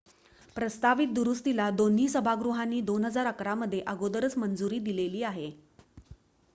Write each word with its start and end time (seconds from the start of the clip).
प्रस्तावित 0.55 1.07
दुरुस्तीला 1.09 1.69
दोन्ही 1.73 2.07
सभागृहांनी 2.09 2.81
2011 2.83 3.53
मध्ये 3.55 3.81
अगोदरच 3.87 4.37
मंजुरी 4.37 4.79
दिलेली 4.81 5.23
आहे 5.25 5.51